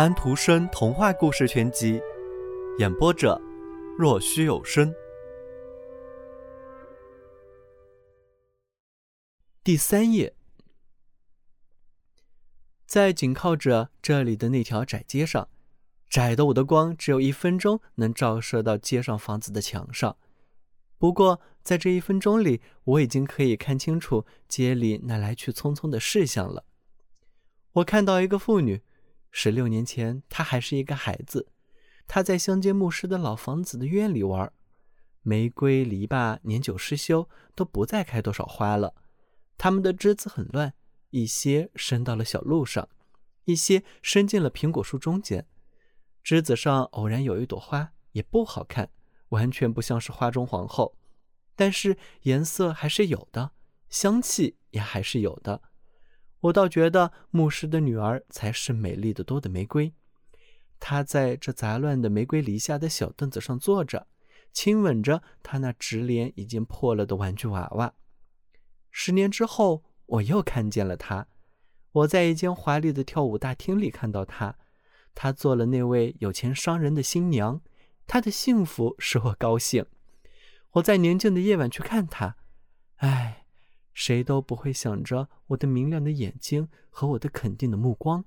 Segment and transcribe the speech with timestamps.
[0.00, 2.00] 安徒生童话故事全集，
[2.78, 3.38] 演播者：
[3.98, 4.90] 若虚有声。
[9.62, 10.34] 第三页，
[12.86, 15.50] 在紧靠着这里的那条窄街上，
[16.08, 20.16] 窄的我的光只有一分钟能照射到街上房子的墙上。
[20.96, 26.64] 不过，在这一分钟里，我已经可以看清楚街里那来去匆匆的事项了。
[27.72, 28.80] 我看到一个妇女，
[29.30, 31.52] 十六年前他还是一个孩子，
[32.06, 34.52] 他在乡间牧师的老房子的院里玩，
[35.22, 38.94] 玫瑰篱笆年久失修，都不再开多少花了。
[39.56, 40.74] 它们的枝子很乱，
[41.10, 42.88] 一些伸到了小路上，
[43.44, 45.46] 一些伸进了苹果树中间。
[46.22, 48.90] 枝子上偶然有一朵花，也不好看，
[49.28, 50.96] 完全不像是花中皇后，
[51.54, 53.52] 但是颜色还是有的，
[53.88, 55.62] 香气也还是有的。
[56.40, 59.92] 我倒觉得牧师的女儿才是美丽的多的玫瑰。
[60.78, 64.06] 她在这杂乱的玫瑰篱下的小凳子上坐着，
[64.52, 67.92] 亲吻着她那直脸已经破了的玩具娃娃。
[68.90, 71.26] 十年之后，我又看见了她。
[71.92, 74.56] 我在一间华丽的跳舞大厅里看到她，
[75.14, 77.60] 她做了那位有钱商人的新娘。
[78.06, 79.84] 她的幸福使我高兴。
[80.72, 82.36] 我在宁静的夜晚去看她，
[82.96, 83.44] 唉，
[83.92, 88.24] 谁都不会想着我的明亮的眼睛和我的肯定的目光。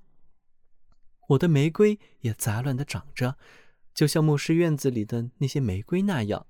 [1.28, 3.36] 我的玫瑰也杂乱的长着，
[3.94, 6.46] 就像牧师院子里的那些玫瑰那样。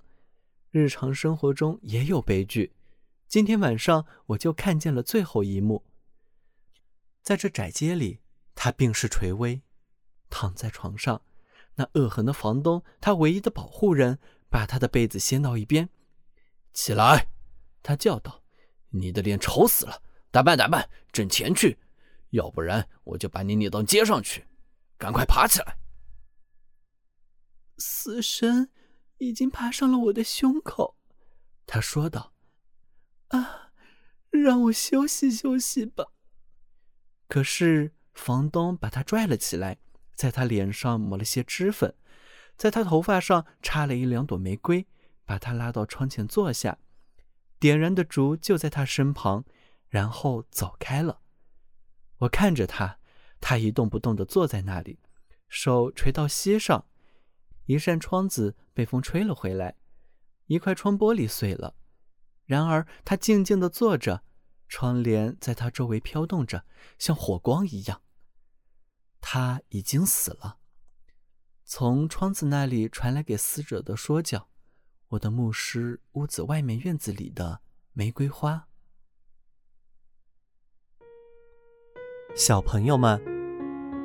[0.71, 2.73] 日常生活中也有悲剧。
[3.27, 5.83] 今天晚上我就看见了最后一幕。
[7.23, 8.19] 在这窄街里，
[8.53, 9.61] 他病势垂危，
[10.29, 11.21] 躺在床上。
[11.75, 15.89] 那恶狠的房东，他唯一的保护人，把他的被子掀到一边。
[16.73, 17.27] 起来，
[17.81, 18.43] 他叫道
[18.97, 20.01] ：“你的脸丑死了，
[20.31, 21.77] 打扮打扮，挣钱去，
[22.31, 24.45] 要不然我就把你撵到街上去。
[24.97, 25.77] 赶快爬起来！”
[27.77, 28.69] 死神
[29.17, 30.95] 已经爬上了我的胸口，
[31.65, 32.33] 他说道。
[33.29, 33.71] 啊，
[34.29, 36.05] 让我休息休息吧。
[37.27, 39.77] 可是房东把他拽了起来，
[40.13, 41.93] 在他脸上抹了些脂粉，
[42.55, 44.87] 在他头发上插了一两朵玫瑰，
[45.25, 46.77] 把他拉到窗前坐下，
[47.59, 49.45] 点燃的烛就在他身旁，
[49.87, 51.21] 然后走开了。
[52.19, 52.99] 我看着他，
[53.39, 54.99] 他一动不动地坐在那里，
[55.47, 56.85] 手垂到膝上。
[57.65, 59.75] 一扇窗子被风吹了回来，
[60.45, 61.75] 一块窗玻璃碎了。
[62.45, 64.23] 然而，他静静地坐着，
[64.67, 66.65] 窗帘在他周围飘动着，
[66.99, 68.03] 像火光一样。
[69.19, 70.59] 他已经死了。
[71.63, 74.47] 从窗子那里传来给死者的说教
[75.15, 77.61] ：“我的牧师屋子外面院子里的
[77.93, 78.67] 玫瑰花。”
[82.35, 83.21] 小朋友们，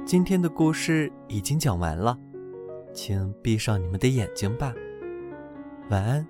[0.07, 2.19] 今天的故事已经讲完了，
[2.95, 4.73] 请闭上你们的眼睛吧。
[5.91, 6.27] 晚安。